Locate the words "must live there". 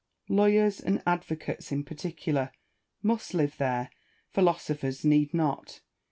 3.03-3.91